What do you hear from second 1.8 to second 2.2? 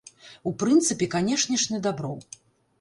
дабро.